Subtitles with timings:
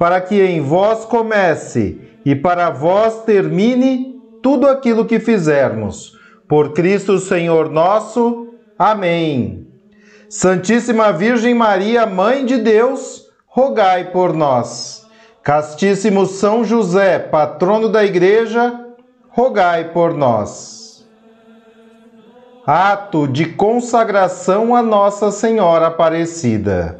[0.00, 6.18] para que em vós comece e para vós termine tudo aquilo que fizermos.
[6.48, 8.54] Por Cristo Senhor nosso.
[8.78, 9.68] Amém.
[10.26, 15.06] Santíssima Virgem Maria, Mãe de Deus, rogai por nós.
[15.42, 18.82] Castíssimo São José, patrono da Igreja,
[19.28, 21.06] rogai por nós.
[22.66, 26.99] Ato de consagração a Nossa Senhora Aparecida.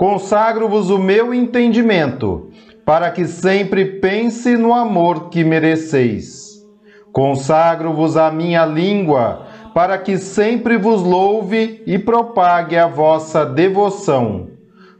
[0.00, 2.48] consagro-vos o meu entendimento,
[2.86, 6.64] para que sempre pense no amor que mereceis.
[7.12, 14.48] Consagro-vos a minha língua, para que sempre vos louve e propague a vossa devoção.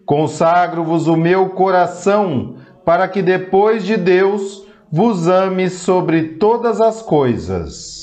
[0.05, 8.01] Consagro-vos o meu coração, para que depois de Deus vos ame sobre todas as coisas.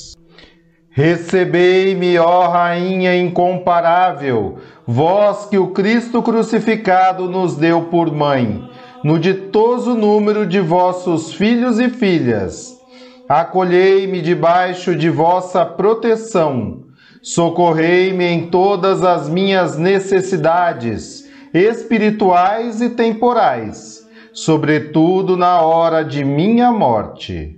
[0.90, 4.56] Recebei-me, ó Rainha incomparável,
[4.90, 8.66] vós que o Cristo crucificado nos deu por mãe,
[9.04, 12.74] no ditoso número de vossos filhos e filhas.
[13.28, 16.84] Acolhei-me debaixo de vossa proteção,
[17.20, 27.57] socorrei-me em todas as minhas necessidades, espirituais e temporais, sobretudo na hora de minha morte.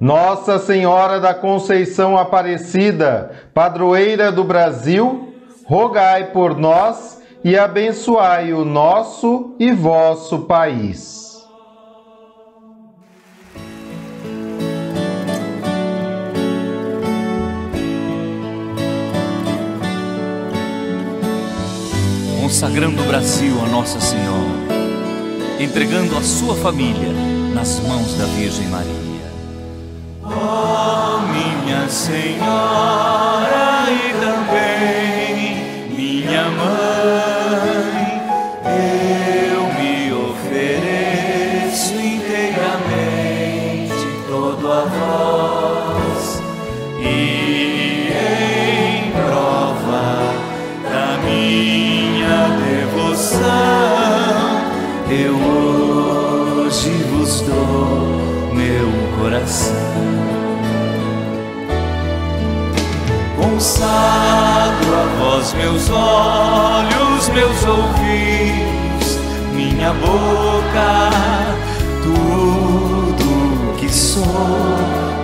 [0.00, 5.34] Nossa Senhora da Conceição Aparecida, padroeira do Brasil,
[5.64, 11.24] rogai por nós e abençoai o nosso e vosso país.
[22.42, 27.12] Consagrando o Brasil a Nossa Senhora, entregando a sua família
[27.54, 29.15] nas mãos da Virgem Maria.
[30.38, 35.56] Oh, minha Senhora e também
[35.96, 38.20] minha mãe,
[38.66, 42.86] eu me ofereço inteiramente
[44.28, 46.42] todo a vós
[47.00, 50.04] e em prova
[50.90, 53.46] da minha devoção
[55.08, 59.85] eu hoje vos dou meu coração.
[65.46, 69.18] Vós meus olhos, meus ouvidos,
[69.52, 71.10] minha boca,
[72.02, 74.24] tudo que sou,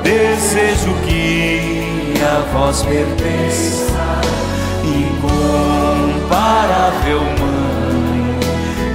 [0.02, 4.20] desejo que a vós pertença,
[4.84, 5.50] incomparável
[7.40, 8.38] mãe,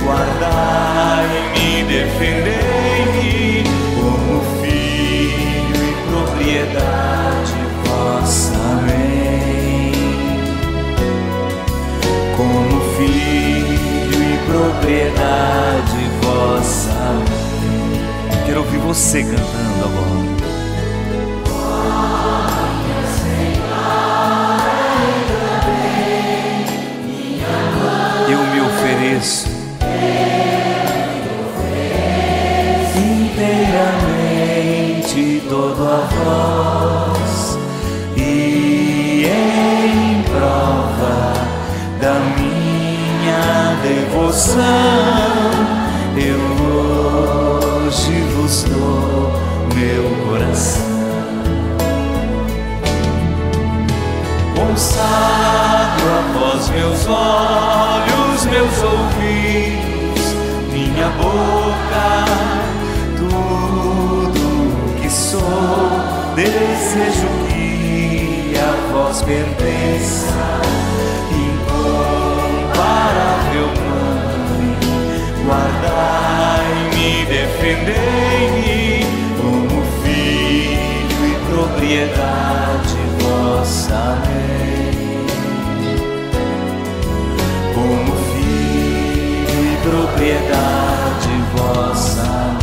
[0.06, 3.64] guardai-me, defendei-me
[3.96, 7.27] como filho e propriedade
[14.88, 16.96] propriedade vossa.
[18.46, 20.08] Quero ouvir você cantando agora.
[28.30, 29.50] Eu me ofereço
[32.96, 34.24] inteiramente
[35.50, 37.17] todo a voz.
[44.38, 44.62] Devoção
[46.16, 46.40] eu
[47.88, 49.32] hoje vos dou
[49.74, 50.86] meu coração.
[54.56, 60.36] Consagro a vós meus olhos, meus ouvidos,
[60.72, 62.26] minha boca,
[63.18, 65.90] tudo que sou,
[66.36, 69.67] desejo que a vós pertença,
[77.68, 79.06] defendei-me
[79.42, 85.26] como filho e propriedade vossa lei,
[87.74, 92.58] como filho e propriedade vossa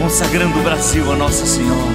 [0.00, 1.92] Consagrando o Brasil a Nossa Senhora,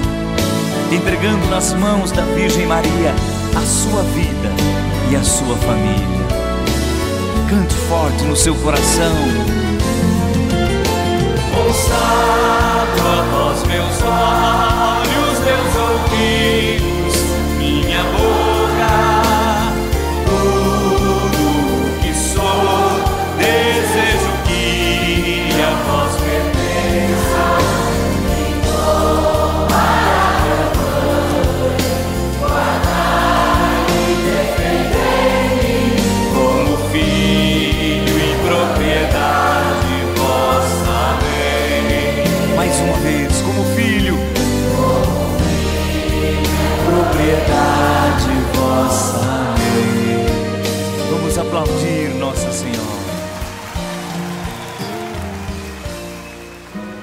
[0.92, 3.14] entregando nas mãos da Virgem Maria
[3.56, 4.50] a sua vida
[5.10, 6.22] e a sua família.
[7.48, 9.51] Cante forte no seu coração.
[11.64, 16.91] Consagro a vós meus olhos, meus ouvidos,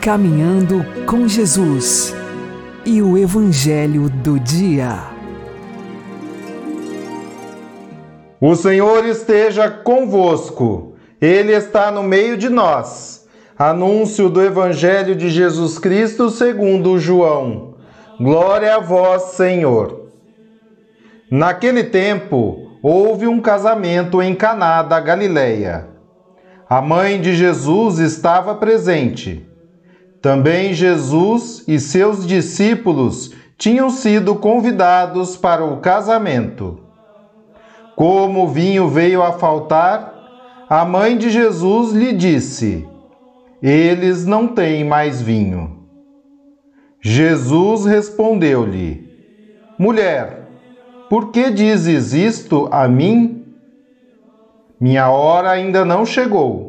[0.10, 2.16] Caminhando com Jesus
[2.84, 5.04] e o Evangelho do Dia.
[8.42, 13.28] O Senhor esteja convosco, Ele está no meio de nós.
[13.56, 17.76] Anúncio do Evangelho de Jesus Cristo segundo João.
[18.20, 20.08] Glória a vós, Senhor.
[21.30, 25.88] Naquele tempo, houve um casamento em Caná da Galileia.
[26.68, 29.48] A mãe de Jesus estava presente.
[30.22, 36.80] Também Jesus e seus discípulos tinham sido convidados para o casamento.
[37.96, 40.14] Como o vinho veio a faltar,
[40.70, 42.88] a mãe de Jesus lhe disse:
[43.62, 45.86] Eles não têm mais vinho.
[47.02, 49.10] Jesus respondeu-lhe:
[49.78, 50.48] Mulher,
[51.10, 53.46] por que dizes isto a mim?
[54.80, 56.69] Minha hora ainda não chegou.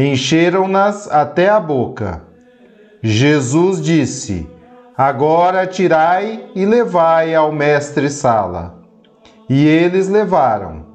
[0.00, 2.22] Encheram-nas até a boca.
[3.02, 4.48] Jesus disse:
[4.96, 8.78] Agora tirai e levai ao mestre-sala.
[9.50, 10.86] E eles levaram.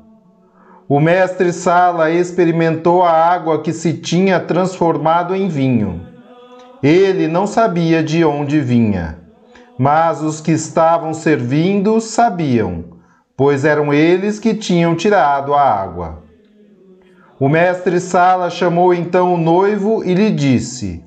[0.88, 6.08] O mestre-sala experimentou a água que se tinha transformado em vinho.
[6.82, 9.20] Ele não sabia de onde vinha,
[9.78, 12.86] mas os que estavam servindo sabiam,
[13.36, 16.23] pois eram eles que tinham tirado a água.
[17.44, 21.04] O mestre-sala chamou então o noivo e lhe disse: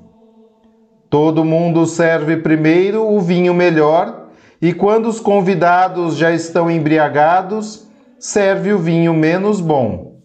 [1.09, 4.27] Todo mundo serve primeiro o vinho melhor,
[4.61, 7.87] e quando os convidados já estão embriagados,
[8.19, 10.19] serve o vinho menos bom.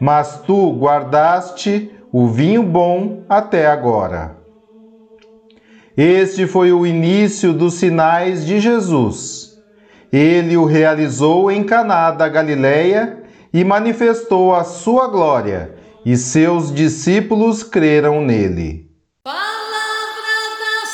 [0.00, 4.38] Mas tu guardaste o vinho bom até agora.
[5.94, 9.58] Este foi o início dos sinais de Jesus.
[10.10, 13.23] Ele o realizou em Caná da Galileia
[13.54, 18.90] e manifestou a sua glória, e seus discípulos creram nele.
[19.22, 19.44] Palavra
[20.58, 20.84] da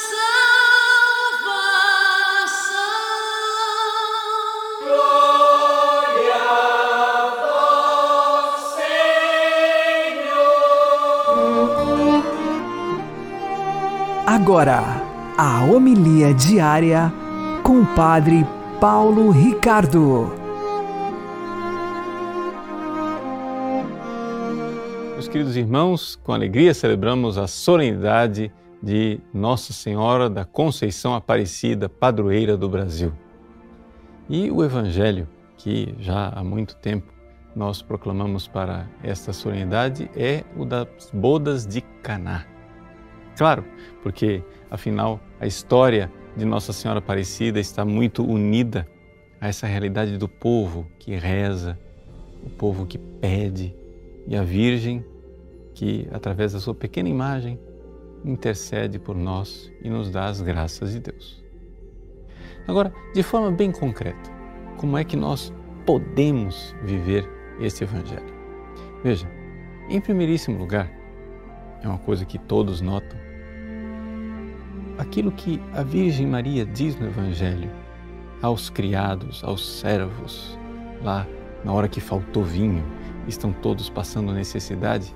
[1.48, 2.84] salvação.
[4.84, 6.34] Glória
[7.16, 7.32] a
[8.44, 8.60] vós,
[10.04, 10.44] Senhor.
[14.26, 14.84] Agora,
[15.38, 17.10] a homilia diária
[17.62, 18.46] com o Padre
[18.78, 20.39] Paulo Ricardo.
[25.30, 32.68] Queridos irmãos, com alegria celebramos a solenidade de Nossa Senhora da Conceição Aparecida, padroeira do
[32.68, 33.12] Brasil.
[34.28, 37.12] E o Evangelho, que já há muito tempo
[37.54, 42.44] nós proclamamos para esta solenidade, é o das bodas de Caná.
[43.36, 43.64] Claro,
[44.02, 48.84] porque afinal a história de Nossa Senhora Aparecida está muito unida
[49.40, 51.78] a essa realidade do povo que reza,
[52.44, 53.72] o povo que pede
[54.26, 55.04] e a Virgem
[55.74, 57.58] que, através da sua pequena imagem,
[58.24, 61.42] intercede por nós e nos dá as graças de Deus.
[62.66, 64.30] Agora, de forma bem concreta,
[64.76, 65.52] como é que nós
[65.86, 67.28] podemos viver
[67.60, 68.34] esse Evangelho?
[69.02, 69.26] Veja,
[69.88, 70.90] em primeiríssimo lugar,
[71.82, 73.18] é uma coisa que todos notam,
[74.98, 77.70] aquilo que a Virgem Maria diz no Evangelho
[78.42, 80.58] aos criados, aos servos,
[81.02, 81.26] lá
[81.64, 82.84] na hora que faltou vinho,
[83.26, 85.14] estão todos passando necessidade,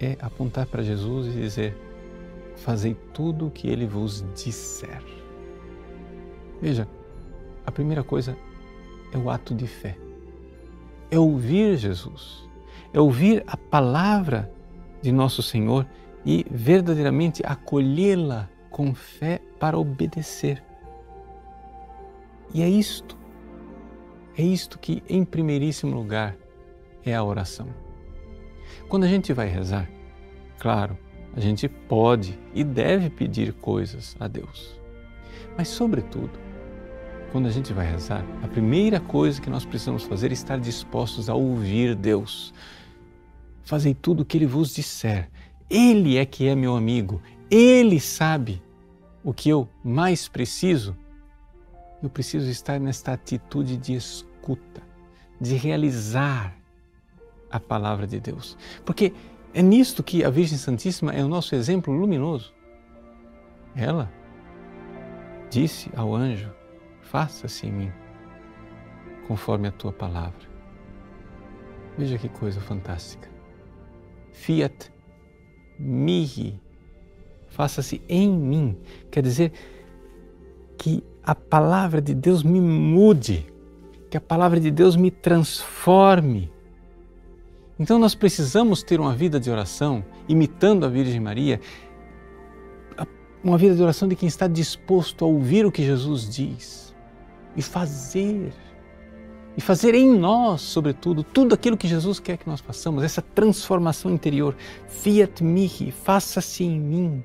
[0.00, 1.76] é apontar para Jesus e dizer:
[2.56, 5.02] Fazei tudo o que ele vos disser.
[6.60, 6.88] Veja,
[7.64, 8.36] a primeira coisa
[9.12, 9.96] é o ato de fé.
[11.10, 12.48] É ouvir Jesus,
[12.92, 14.52] é ouvir a palavra
[15.00, 15.86] de nosso Senhor
[16.24, 20.62] e verdadeiramente acolhê-la com fé para obedecer.
[22.52, 23.16] E é isto,
[24.36, 26.36] é isto que, em primeiríssimo lugar,
[27.04, 27.87] é a oração.
[28.88, 29.88] Quando a gente vai rezar,
[30.58, 30.96] claro,
[31.34, 34.78] a gente pode e deve pedir coisas a Deus.
[35.56, 36.30] Mas, sobretudo,
[37.30, 41.28] quando a gente vai rezar, a primeira coisa que nós precisamos fazer é estar dispostos
[41.28, 42.54] a ouvir Deus.
[43.62, 45.28] Fazei tudo o que Ele vos disser.
[45.68, 47.20] Ele é que é meu amigo.
[47.50, 48.62] Ele sabe
[49.22, 50.96] o que eu mais preciso.
[52.02, 54.82] Eu preciso estar nesta atitude de escuta,
[55.40, 56.57] de realizar
[57.50, 58.56] a palavra de Deus.
[58.84, 59.12] Porque
[59.54, 62.54] é nisto que a Virgem Santíssima é o nosso exemplo luminoso.
[63.74, 64.10] Ela
[65.50, 66.50] disse ao anjo:
[67.00, 67.92] Faça-se em mim,
[69.26, 70.48] conforme a tua palavra.
[71.96, 73.28] Veja que coisa fantástica.
[74.32, 74.92] Fiat
[75.78, 76.60] mihi,
[77.48, 78.78] faça-se em mim.
[79.10, 79.52] Quer dizer
[80.76, 83.46] que a palavra de Deus me mude,
[84.10, 86.52] que a palavra de Deus me transforme
[87.78, 91.60] então nós precisamos ter uma vida de oração, imitando a Virgem Maria,
[93.42, 96.94] uma vida de oração de quem está disposto a ouvir o que Jesus diz
[97.56, 98.52] e fazer.
[99.56, 104.12] E fazer em nós, sobretudo, tudo aquilo que Jesus quer que nós façamos, essa transformação
[104.12, 104.56] interior.
[104.86, 107.24] Fiat mihi, faça-se em mim.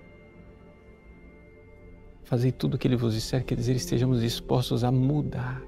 [2.23, 5.61] Fazei tudo o que Ele vos disser, quer dizer, estejamos dispostos a mudar.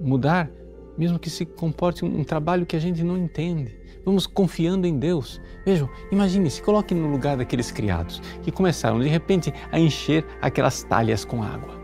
[0.00, 0.50] Mudar
[0.96, 3.76] mesmo que se comporte um, trabalho que a gente não entende.
[4.04, 5.40] Vamos confiando em Deus.
[5.64, 10.82] Vejam, imagine, se coloque no lugar daqueles criados que começaram de repente a encher aquelas
[10.84, 11.82] talhas com água.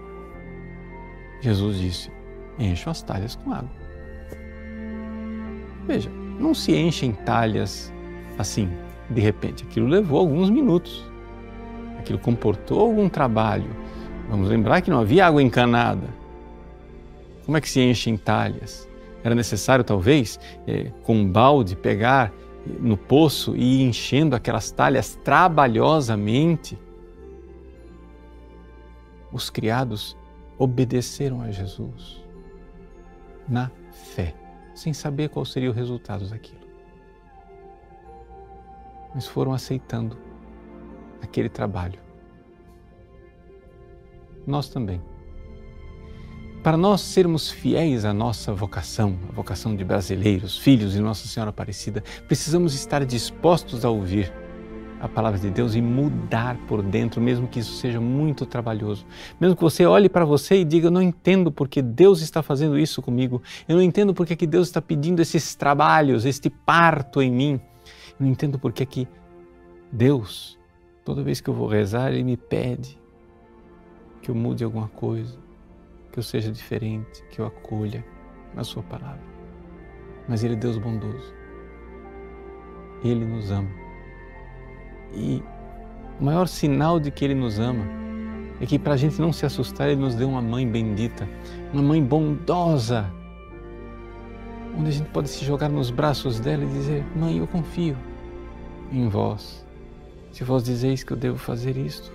[1.40, 2.11] Jesus disse:
[2.59, 3.71] encham as talhas com água.
[5.87, 7.93] Veja, não se enchem talhas
[8.38, 8.71] assim,
[9.09, 9.64] de repente.
[9.64, 11.05] Aquilo levou alguns minutos.
[11.99, 13.71] Aquilo comportou algum trabalho.
[14.29, 16.09] Vamos lembrar que não havia água encanada.
[17.45, 18.89] Como é que se enchem talhas?
[19.23, 22.33] Era necessário, talvez, é, com um balde, pegar
[22.67, 26.79] no poço e ir enchendo aquelas talhas trabalhosamente.
[29.33, 30.17] Os criados
[30.59, 32.25] obedeceram a Jesus
[33.49, 34.35] na fé,
[34.75, 36.61] sem saber qual seria o resultado daquilo.
[39.15, 40.17] Mas foram aceitando
[41.23, 41.99] aquele trabalho.
[44.47, 45.03] Nós também
[46.62, 51.49] para nós sermos fiéis à nossa vocação, a vocação de brasileiros, filhos de Nossa Senhora
[51.49, 54.31] Aparecida, precisamos estar dispostos a ouvir
[55.00, 59.07] a palavra de Deus e mudar por dentro, mesmo que isso seja muito trabalhoso.
[59.40, 62.79] Mesmo que você olhe para você e diga: Eu não entendo porque Deus está fazendo
[62.79, 67.31] isso comigo, eu não entendo porque que Deus está pedindo esses trabalhos, este parto em
[67.31, 67.61] mim,
[68.19, 69.09] eu não entendo porque que
[69.90, 70.59] Deus,
[71.07, 73.00] toda vez que eu vou rezar, Ele me pede
[74.21, 75.50] que eu mude alguma coisa
[76.12, 78.05] que eu seja diferente, que eu acolha
[78.57, 79.23] a Sua palavra.
[80.29, 81.35] Mas Ele é Deus bondoso.
[83.02, 83.71] Ele nos ama.
[85.12, 85.43] E
[86.21, 87.85] o maior sinal de que Ele nos ama
[88.61, 91.29] é que, para a gente não se assustar, Ele nos deu uma mãe bendita,
[91.73, 93.11] uma mãe bondosa,
[94.79, 97.97] onde a gente pode se jogar nos braços dela e dizer: Mãe, eu confio
[98.93, 99.67] em vós.
[100.33, 102.12] Se vós dizeis que eu devo fazer isto,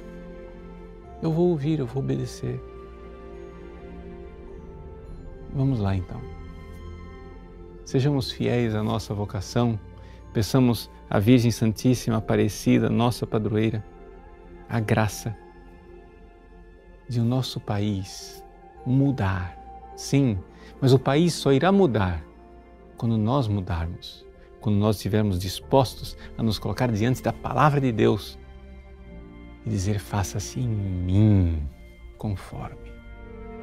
[1.22, 2.62] eu vou ouvir, eu vou obedecer.
[5.56, 6.22] Vamos lá então.
[7.86, 9.80] Sejamos fiéis à nossa vocação
[10.36, 13.82] Peçamos à Virgem Santíssima Aparecida, nossa padroeira,
[14.68, 15.34] a graça
[17.08, 18.44] de o nosso país
[18.86, 19.58] mudar.
[19.96, 20.38] Sim,
[20.82, 22.22] mas o país só irá mudar
[22.98, 24.26] quando nós mudarmos,
[24.60, 28.38] quando nós estivermos dispostos a nos colocar diante da palavra de Deus
[29.66, 31.66] e dizer: faça-se em mim
[32.18, 32.92] conforme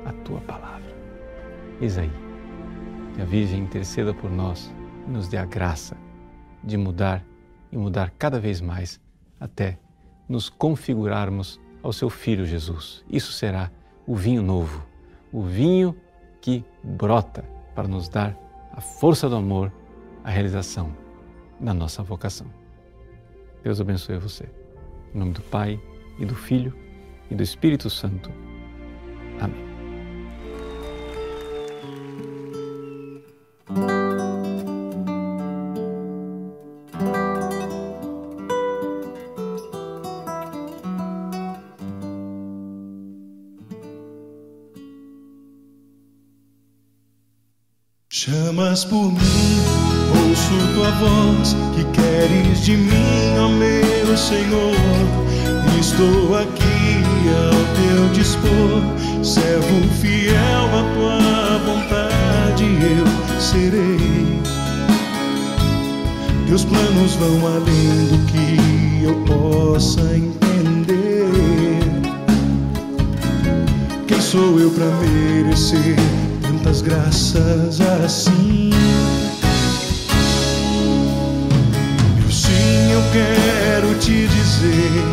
[0.07, 0.92] a tua palavra.
[1.83, 2.13] Eis aí,
[3.13, 4.73] que a Virgem interceda por nós
[5.05, 5.97] e nos dê a graça
[6.63, 7.25] de mudar
[7.73, 9.01] e mudar cada vez mais
[9.41, 9.77] até
[10.29, 13.05] nos configurarmos ao seu Filho Jesus.
[13.11, 13.69] Isso será
[14.07, 14.87] o vinho novo,
[15.33, 15.97] o vinho
[16.41, 18.39] que brota para nos dar
[18.73, 19.73] a força do amor,
[20.23, 20.97] a realização
[21.59, 22.47] da nossa vocação.
[23.65, 24.49] Deus abençoe você.
[25.13, 25.81] Em nome do Pai
[26.17, 26.73] e do Filho
[27.29, 28.31] e do Espírito Santo.
[29.41, 29.72] Amém.
[48.89, 49.63] Por mim,
[50.29, 54.77] ouço tua voz, que queres de mim, ó meu Senhor.
[55.81, 57.03] Estou aqui
[57.35, 58.83] ao teu dispor,
[59.25, 64.41] servo fiel à tua vontade, eu serei.
[66.47, 71.31] Teus planos vão além do que eu possa entender.
[74.07, 76.22] Quem sou eu para merecer?
[76.73, 78.71] Tantas graças assim.
[82.25, 85.05] Eu sim, eu quero te dizer,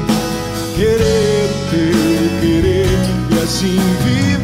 [0.75, 2.99] querer o teu querer
[3.29, 4.39] e assim viver.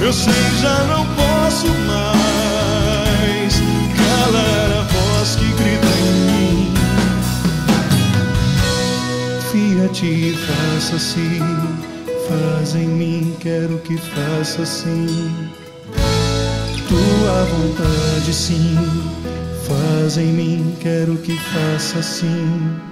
[0.00, 3.54] Eu sei, já não posso mais
[3.96, 6.74] calar a voz que grita em mim.
[9.52, 11.91] Fia-te, faça assim
[12.32, 15.48] faz em mim, quero que faça assim.
[16.88, 18.76] Tua vontade, sim,
[19.66, 22.91] faz em mim, quero que faça assim.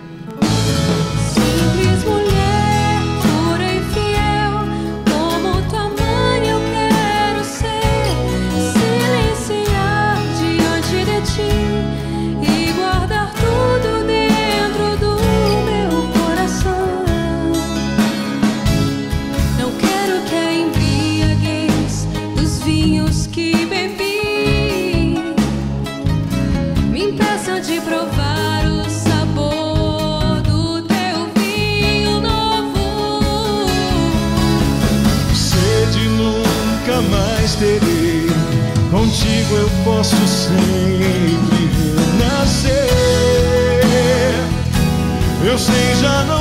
[37.60, 38.26] Terei,
[38.90, 41.68] contigo eu posso sempre
[42.16, 42.88] renascer.
[45.44, 46.39] Eu sei, já não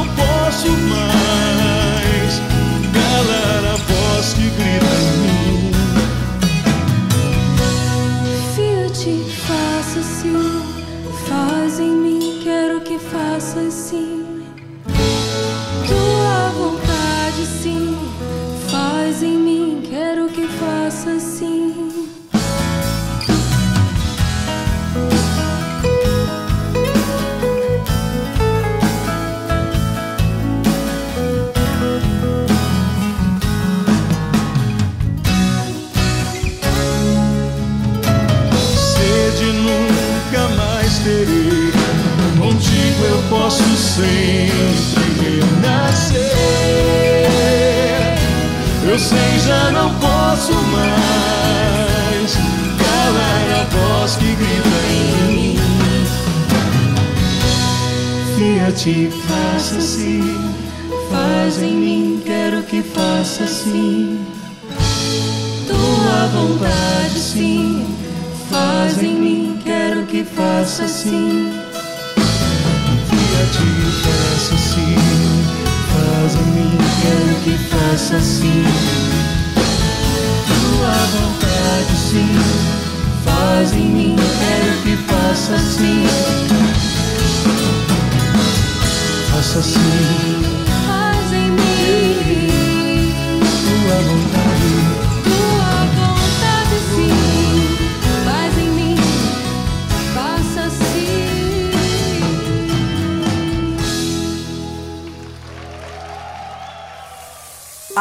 [21.07, 21.88] assim.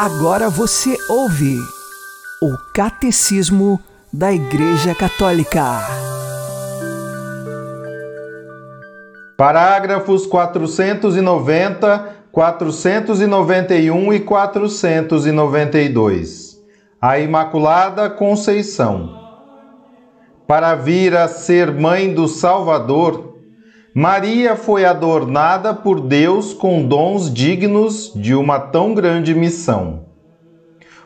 [0.01, 1.57] Agora você ouve
[2.41, 3.77] o Catecismo
[4.13, 5.61] da Igreja Católica.
[9.35, 16.57] Parágrafos 490, 491 e 492.
[17.01, 19.19] A Imaculada Conceição.
[20.47, 23.28] Para vir a ser mãe do Salvador,
[23.93, 30.05] Maria foi adornada por Deus com dons dignos de uma tão grande missão.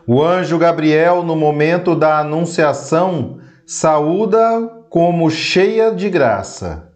[0.06, 6.90] O anjo Gabriel, no momento da Anunciação, saúda como cheia de graça.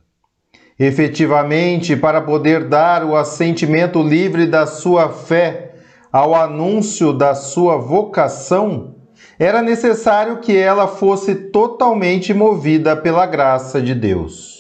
[0.78, 5.76] Efetivamente, para poder dar o assentimento livre da sua fé
[6.12, 8.95] ao anúncio da sua vocação,
[9.39, 14.57] era necessário que ela fosse totalmente movida pela graça de Deus.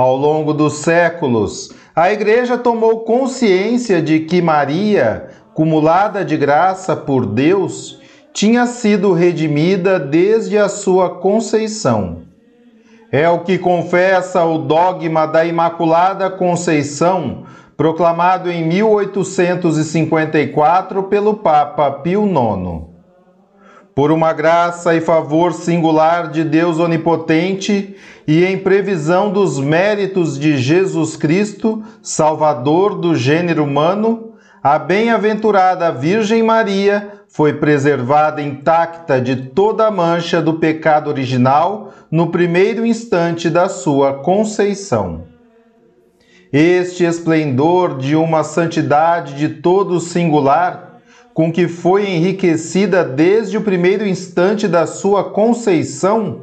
[0.00, 7.26] Ao longo dos séculos, a Igreja tomou consciência de que Maria, cumulada de graça por
[7.26, 8.00] Deus,
[8.32, 12.30] tinha sido redimida desde a sua conceição
[13.12, 17.42] é o que confessa o dogma da Imaculada Conceição,
[17.76, 22.89] proclamado em 1854 pelo Papa Pio IX.
[23.94, 30.56] Por uma graça e favor singular de Deus Onipotente e em previsão dos méritos de
[30.56, 39.86] Jesus Cristo, Salvador do gênero humano, a bem-aventurada Virgem Maria foi preservada intacta de toda
[39.86, 45.24] a mancha do pecado original no primeiro instante da sua conceição.
[46.52, 50.89] Este esplendor de uma santidade de todo singular,
[51.40, 56.42] com que foi enriquecida desde o primeiro instante da sua conceição,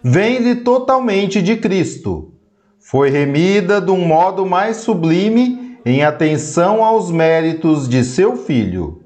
[0.00, 2.32] vem-lhe totalmente de Cristo.
[2.78, 9.04] Foi remida de um modo mais sublime em atenção aos méritos de seu Filho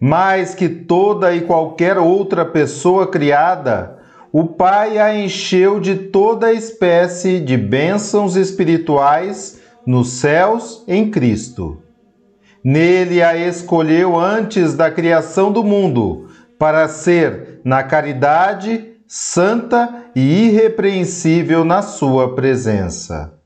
[0.00, 4.00] mais que toda e qualquer outra pessoa criada,
[4.32, 11.81] o Pai a encheu de toda espécie de bênçãos espirituais nos céus em Cristo.
[12.64, 21.64] Nele a escolheu antes da criação do mundo, para ser, na caridade, santa e irrepreensível
[21.64, 23.41] na sua presença.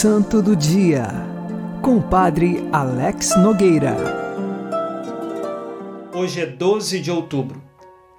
[0.00, 1.08] Santo do Dia,
[1.82, 3.94] com o Padre Alex Nogueira.
[6.14, 7.62] Hoje é 12 de outubro,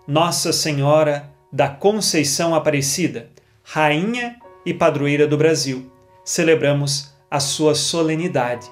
[0.08, 3.30] Nossa Senhora da Conceição Aparecida,
[3.64, 5.92] Rainha e Padroeira do Brasil.
[6.24, 8.70] Celebramos a sua solenidade.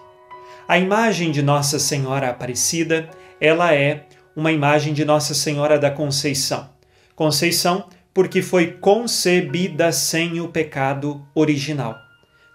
[0.67, 3.10] A imagem de Nossa Senhora Aparecida,
[3.41, 6.69] ela é uma imagem de Nossa Senhora da Conceição.
[7.15, 12.08] Conceição porque foi concebida sem o pecado original.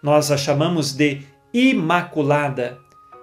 [0.04, 2.78] Nós a chamamos de imaculada,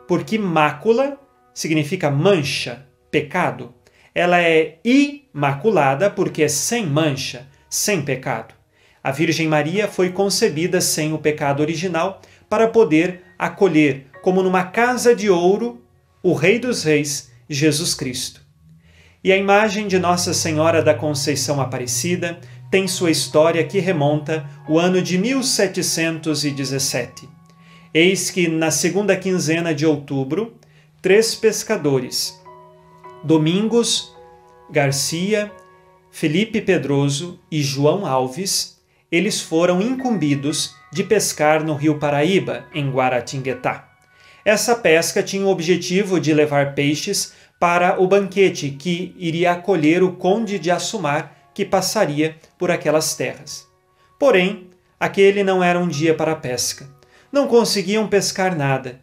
[0.08, 1.16] porque mácula
[1.54, 3.72] significa mancha, pecado.
[4.16, 8.56] Ela é imaculada porque é sem mancha, sem pecado.
[9.04, 15.16] A Virgem Maria foi concebida sem o pecado original para poder acolher, como numa casa
[15.16, 15.86] de ouro,
[16.24, 18.42] o Rei dos Reis, Jesus Cristo.
[19.24, 22.40] E a imagem de Nossa Senhora da Conceição Aparecida
[22.72, 27.28] tem sua história que remonta o ano de 1717.
[27.94, 30.56] Eis que, na segunda quinzena de outubro,
[31.02, 32.42] três pescadores,
[33.24, 34.16] Domingos
[34.72, 35.52] Garcia,
[36.10, 38.80] Felipe Pedroso e João Alves,
[39.12, 43.90] eles foram incumbidos de pescar no rio Paraíba, em Guaratinguetá.
[44.46, 50.14] Essa pesca tinha o objetivo de levar peixes para o banquete que iria acolher o
[50.14, 53.68] conde de Assumar, que passaria por aquelas terras.
[54.18, 56.90] Porém, aquele não era um dia para a pesca.
[57.32, 59.00] Não conseguiam pescar nada.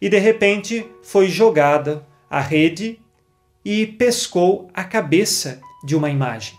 [0.00, 2.98] E de repente foi jogada a rede
[3.62, 6.56] e pescou a cabeça de uma imagem.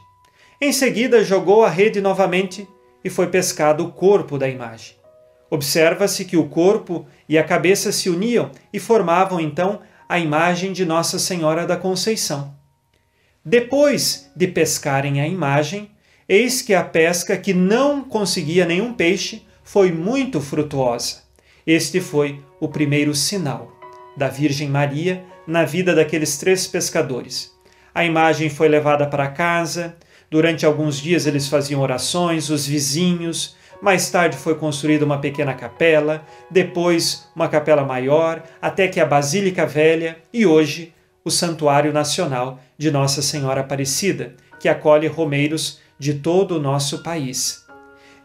[0.62, 2.68] Em seguida, jogou a rede novamente
[3.04, 4.98] e foi pescado o corpo da imagem.
[5.50, 10.86] Observa-se que o corpo e a cabeça se uniam e formavam então a imagem de
[10.86, 12.59] Nossa Senhora da Conceição.
[13.50, 15.90] Depois de pescarem a imagem,
[16.28, 21.24] eis que a pesca que não conseguia nenhum peixe foi muito frutuosa.
[21.66, 23.72] Este foi o primeiro sinal
[24.16, 27.52] da Virgem Maria na vida daqueles três pescadores.
[27.92, 29.98] A imagem foi levada para casa,
[30.30, 36.24] durante alguns dias eles faziam orações, os vizinhos, mais tarde foi construída uma pequena capela,
[36.52, 40.94] depois uma capela maior, até que a Basílica Velha e hoje
[41.30, 47.68] o Santuário Nacional de Nossa Senhora Aparecida, que acolhe romeiros de todo o nosso país.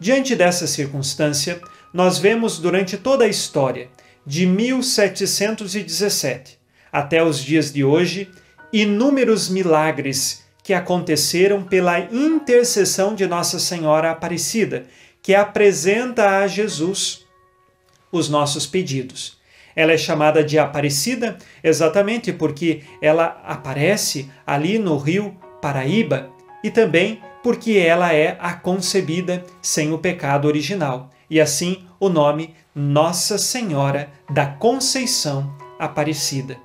[0.00, 1.60] Diante dessa circunstância,
[1.92, 3.90] nós vemos durante toda a história,
[4.26, 6.58] de 1717
[6.90, 8.30] até os dias de hoje,
[8.72, 14.86] inúmeros milagres que aconteceram pela intercessão de Nossa Senhora Aparecida,
[15.20, 17.26] que apresenta a Jesus
[18.10, 19.43] os nossos pedidos.
[19.76, 26.30] Ela é chamada de Aparecida exatamente porque ela aparece ali no rio Paraíba
[26.62, 31.10] e também porque ela é a concebida sem o pecado original.
[31.28, 36.56] E assim o nome Nossa Senhora da Conceição Aparecida.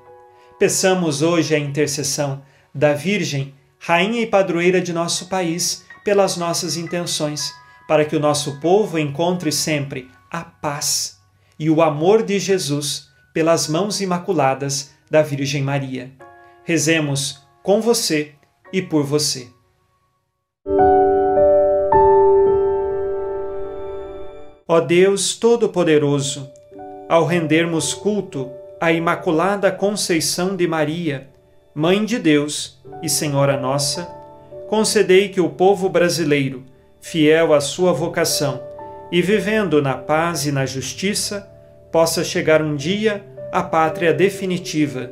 [0.58, 2.42] Peçamos hoje a intercessão
[2.74, 7.54] da Virgem, Rainha e Padroeira de nosso país, pelas nossas intenções
[7.90, 11.19] para que o nosso povo encontre sempre a paz
[11.60, 16.12] e o amor de Jesus pelas mãos imaculadas da Virgem Maria.
[16.64, 18.32] Rezemos com você
[18.72, 19.50] e por você.
[24.68, 26.48] Ó Deus Todo-Poderoso,
[27.10, 31.28] ao rendermos culto à Imaculada Conceição de Maria,
[31.74, 34.06] Mãe de Deus e Senhora nossa,
[34.68, 36.64] concedei que o povo brasileiro
[37.02, 38.62] fiel à sua vocação
[39.12, 41.50] e vivendo na paz e na justiça,
[41.92, 45.12] possa chegar um dia à pátria definitiva,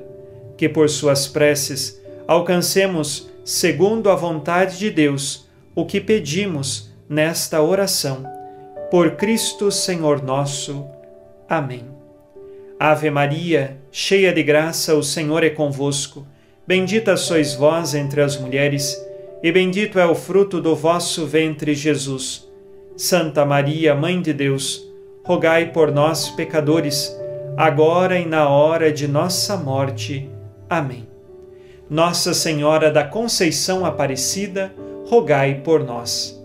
[0.55, 8.23] que por suas preces alcancemos, segundo a vontade de Deus, o que pedimos nesta oração.
[8.91, 10.85] Por Cristo Senhor nosso.
[11.49, 11.85] Amém.
[12.79, 16.27] Ave Maria, cheia de graça, o Senhor é convosco.
[16.65, 18.95] Bendita sois vós entre as mulheres
[19.41, 22.46] e bendito é o fruto do vosso ventre, Jesus.
[22.97, 24.83] Santa Maria, Mãe de Deus,
[25.23, 27.15] rogai por nós, pecadores,
[27.55, 30.27] agora e na hora de nossa morte.
[30.67, 31.07] Amém.
[31.87, 34.73] Nossa Senhora da Conceição Aparecida,
[35.05, 36.43] rogai por nós.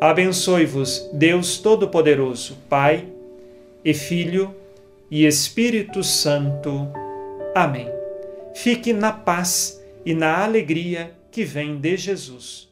[0.00, 3.08] Abençoe-vos, Deus Todo-Poderoso, Pai
[3.84, 4.54] e Filho
[5.10, 6.88] e Espírito Santo.
[7.56, 7.88] Amém.
[8.54, 12.67] Fique na paz e na alegria que vem de Jesus.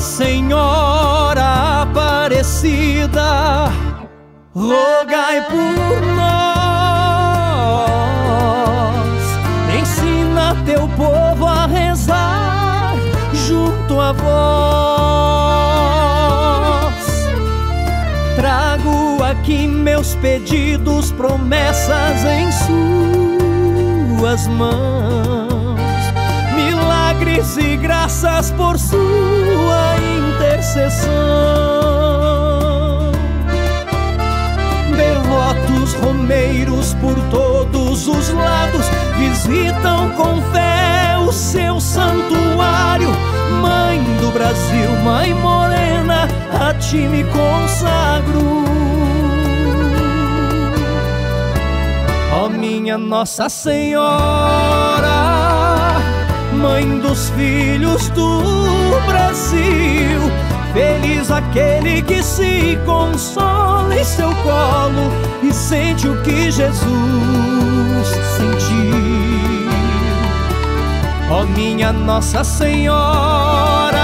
[0.00, 3.70] Senhora Aparecida,
[4.54, 6.40] rogai por nós.
[9.78, 12.94] Ensina teu povo a rezar
[13.46, 14.30] junto a vós.
[18.36, 22.50] Trago aqui meus pedidos, promessas em
[24.16, 25.39] suas mãos
[27.20, 31.10] milagres e graças por sua intercessão.
[34.96, 38.86] Devotos romeiros por todos os lados
[39.18, 43.10] visitam com fé o seu santuário.
[43.60, 46.28] Mãe do Brasil, Mãe Morena,
[46.58, 48.64] a ti me consagro.
[52.32, 55.29] Ó oh, minha Nossa Senhora
[56.60, 58.42] mãe dos filhos do
[59.06, 60.20] Brasil.
[60.72, 65.10] Feliz aquele que se consola em seu colo
[65.42, 69.70] e sente o que Jesus sentiu.
[71.30, 73.98] Ó oh, minha Nossa Senhora,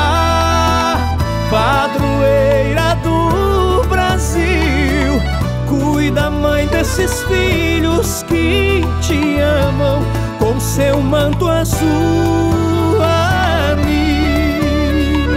[1.50, 5.20] padroeira do Brasil,
[5.68, 10.25] cuida, mãe, desses filhos que te amam
[10.66, 15.28] seu manto azul a mim.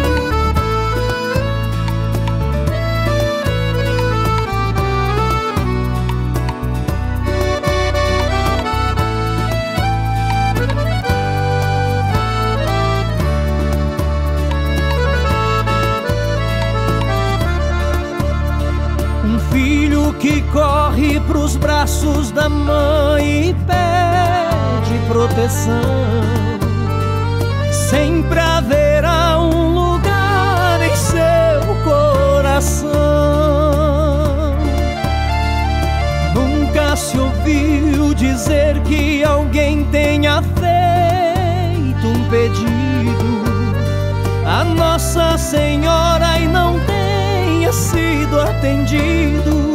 [19.23, 23.98] Um filho que corre pros braços da mãe e pede
[25.29, 25.81] proteção.
[27.71, 32.89] Sempre haverá um lugar em seu coração.
[36.33, 43.39] Nunca se ouviu dizer que alguém tenha feito um pedido
[44.45, 49.68] a Nossa Senhora e não tenha sido atendido.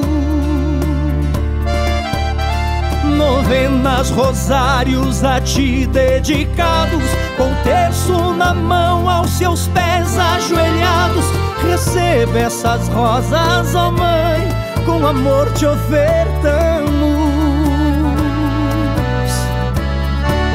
[3.44, 7.04] Novenas, rosários a ti dedicados,
[7.36, 11.24] com terço na mão aos seus pés ajoelhados.
[11.62, 14.48] Receba essas rosas, ó oh Mãe,
[14.86, 16.94] com amor te ofertamos.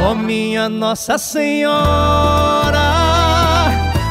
[0.03, 2.79] Ó oh, minha Nossa Senhora,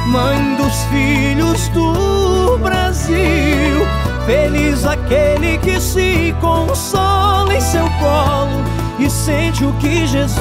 [0.07, 3.98] Mãe dos filhos do Brasil
[4.29, 8.63] Feliz aquele que se consola em seu colo
[8.99, 10.37] e sente o que Jesus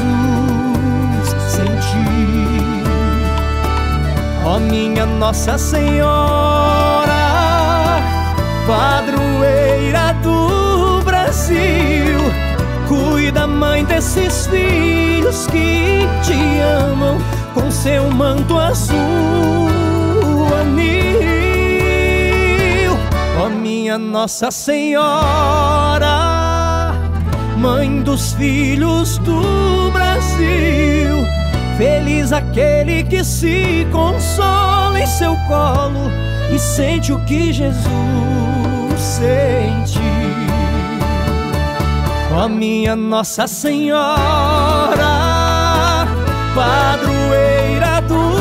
[1.48, 2.84] sentiu.
[4.44, 7.14] Ó oh, minha Nossa Senhora,
[8.68, 12.20] padroeira do Brasil,
[12.90, 17.18] cuida, mãe, desses filhos que te amam
[17.54, 19.87] com seu manto azul.
[23.88, 26.10] Minha Nossa Senhora,
[27.58, 31.26] Mãe dos filhos do Brasil,
[31.78, 36.12] feliz aquele que se consola em seu colo
[36.54, 37.80] e sente o que Jesus
[39.00, 40.02] sente.
[42.36, 44.98] Ó minha Nossa Senhora,
[46.54, 48.38] padroeira do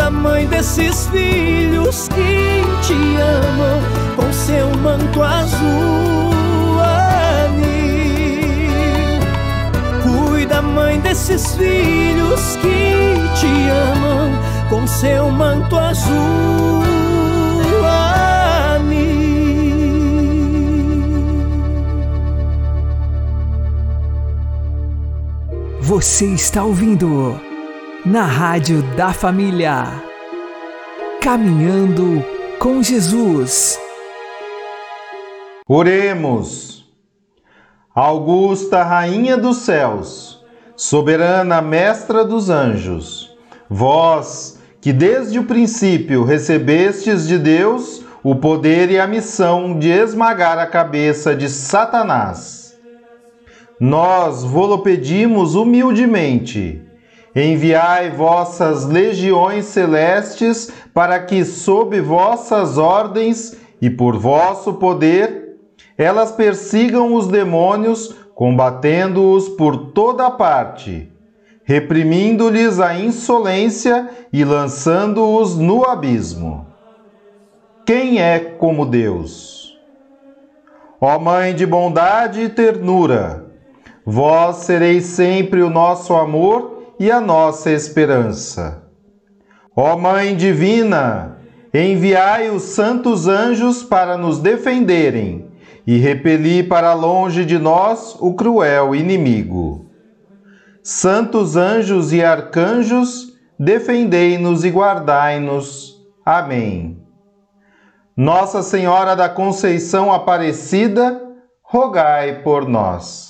[0.00, 1.59] da mãe desses filhos
[2.90, 3.80] te amam
[4.16, 6.80] com seu manto azul
[7.40, 8.40] anil.
[10.02, 14.30] Cuida, mãe desses filhos que te amam
[14.68, 16.80] com seu manto azul.
[25.80, 27.40] Você está ouvindo
[28.06, 29.86] na Rádio da Família.
[31.20, 32.24] Caminhando
[32.60, 33.80] com Jesus.
[35.66, 36.84] Oremos.
[37.94, 40.44] Augusta Rainha dos Céus,
[40.76, 43.34] soberana Mestra dos Anjos,
[43.68, 50.58] vós que desde o princípio recebestes de Deus o poder e a missão de esmagar
[50.58, 52.78] a cabeça de Satanás.
[53.80, 56.89] Nós vô-lo pedimos humildemente
[57.34, 65.56] Enviai vossas legiões celestes para que, sob vossas ordens e por vosso poder,
[65.96, 71.12] elas persigam os demônios, combatendo-os por toda parte,
[71.62, 76.66] reprimindo-lhes a insolência e lançando-os no abismo.
[77.86, 79.78] Quem é como Deus?
[81.00, 83.46] Ó Mãe de bondade e ternura,
[84.04, 88.82] vós sereis sempre o nosso amor e a nossa esperança.
[89.74, 91.38] Ó Mãe divina,
[91.72, 95.48] enviai os santos anjos para nos defenderem
[95.86, 99.86] e repeli para longe de nós o cruel inimigo.
[100.82, 105.96] Santos anjos e arcanjos, defendei-nos e guardai-nos.
[106.22, 107.02] Amém.
[108.14, 111.18] Nossa Senhora da Conceição Aparecida,
[111.62, 113.29] rogai por nós.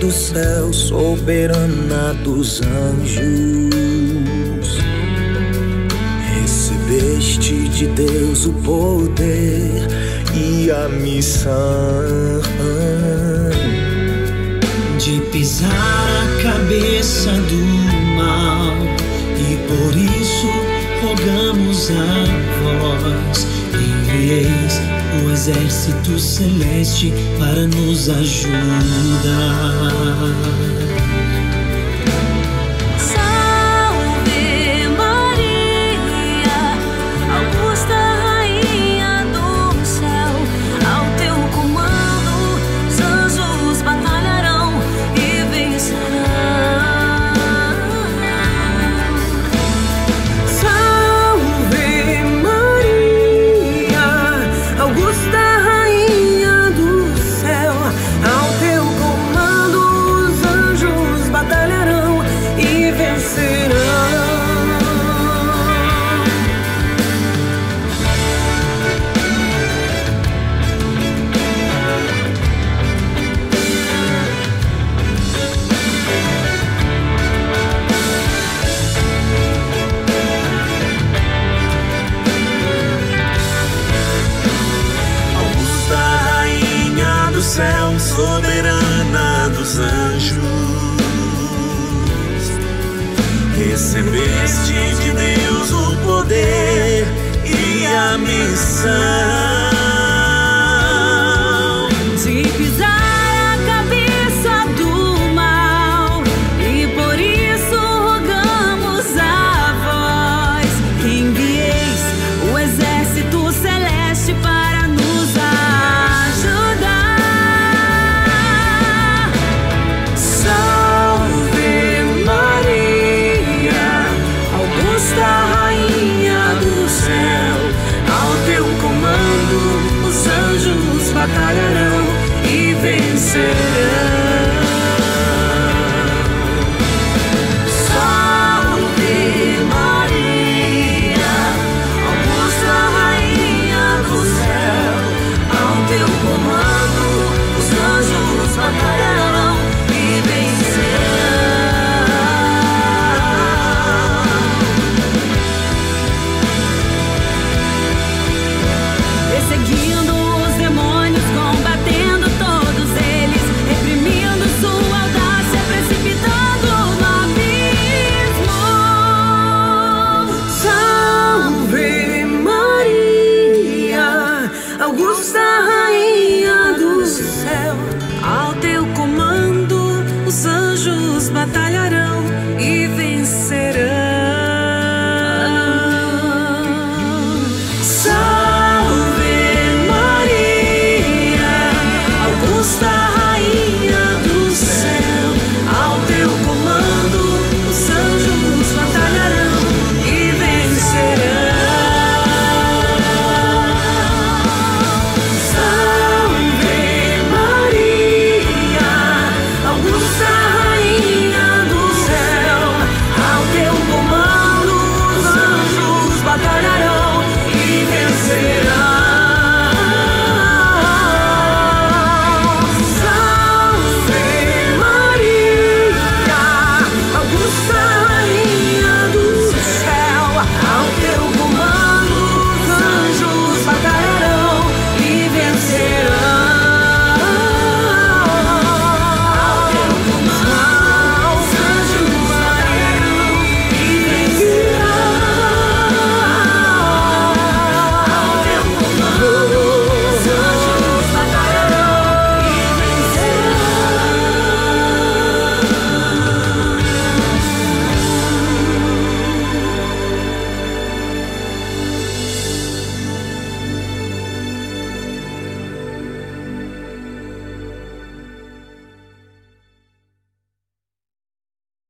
[0.00, 3.20] Do céu, soberana dos anjos.
[6.32, 9.86] Recebeste de Deus o poder
[10.34, 12.40] e a missão
[14.98, 17.62] de pisar a cabeça do
[18.16, 18.74] mal,
[19.36, 20.48] e por isso
[21.02, 22.24] rogamos a
[22.62, 24.89] vós, envieis
[25.24, 28.50] o exército celeste para nos ajudar.